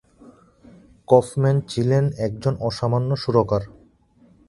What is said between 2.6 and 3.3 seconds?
অসামান্য